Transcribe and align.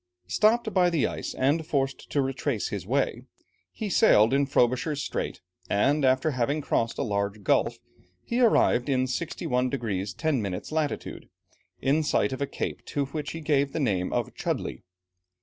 Stopped 0.25 0.73
by 0.73 0.89
the 0.89 1.05
ice, 1.05 1.35
and 1.35 1.63
forced 1.63 2.09
to 2.09 2.23
retrace 2.23 2.69
his 2.69 2.87
way, 2.87 3.21
he 3.71 3.87
sailed 3.87 4.33
in 4.33 4.47
Frobisher's 4.47 5.03
Strait, 5.03 5.41
and 5.69 6.03
after 6.03 6.31
having 6.31 6.59
crossed 6.59 6.97
a 6.97 7.03
large 7.03 7.43
gulf, 7.43 7.77
he 8.25 8.39
arrived, 8.41 8.89
in 8.89 9.05
61 9.05 9.69
degrees 9.69 10.11
10 10.15 10.41
minutes 10.41 10.71
latitude, 10.71 11.29
in 11.83 12.01
sight 12.01 12.33
of 12.33 12.41
a 12.41 12.47
cape 12.47 12.83
to 12.87 13.05
which 13.05 13.33
he 13.33 13.41
gave 13.41 13.73
the 13.73 13.79
name 13.79 14.11
of 14.11 14.33
Chudleigh. 14.33 14.81